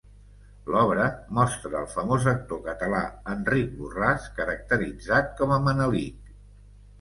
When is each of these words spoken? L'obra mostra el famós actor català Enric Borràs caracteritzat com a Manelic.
L'obra 0.75 1.03
mostra 1.39 1.75
el 1.85 1.85
famós 1.91 2.25
actor 2.31 2.61
català 2.69 3.03
Enric 3.35 3.77
Borràs 3.83 4.27
caracteritzat 4.41 5.31
com 5.43 5.55
a 5.59 5.61
Manelic. 5.69 6.35